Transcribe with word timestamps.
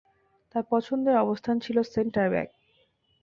তার 0.55 0.63
পছন্দের 0.69 1.15
অবস্থান 1.17 1.55
ছিল 1.59 1.77
সেন্টার 1.93 2.27
ব্যাক। 2.29 2.49